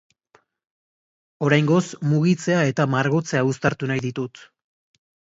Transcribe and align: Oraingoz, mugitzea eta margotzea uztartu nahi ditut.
Oraingoz, 1.47 1.81
mugitzea 2.13 2.63
eta 2.69 2.87
margotzea 2.93 3.43
uztartu 3.49 3.91
nahi 3.91 4.03
ditut. 4.07 4.41